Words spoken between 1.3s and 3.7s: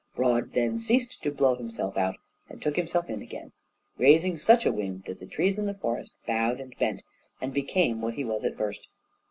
blow himself out, and took himself in again,